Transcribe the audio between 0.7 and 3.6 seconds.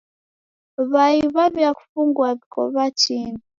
W'ai w'aw'iakufungua w'iko w'atini.